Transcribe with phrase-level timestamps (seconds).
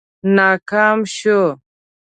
[0.35, 1.39] ناکام شو.